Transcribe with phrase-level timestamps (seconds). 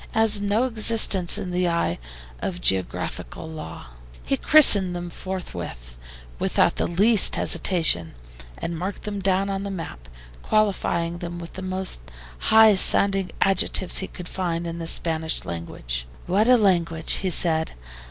[0.05, 1.99] It has no existence in the eye
[2.39, 3.85] of geographical law."
[4.23, 5.95] He christened them forthwith,
[6.39, 8.15] without the least hesitation,
[8.57, 10.09] and marked them down on the map,
[10.41, 12.01] qualifying them with the most
[12.49, 16.07] high sounding adjectives he could find in the Spanish language.
[16.25, 17.73] "What a language!" he said.